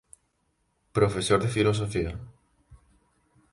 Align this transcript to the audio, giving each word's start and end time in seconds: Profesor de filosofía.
Profesor 0.97 1.39
de 1.41 1.53
filosofía. 1.55 2.13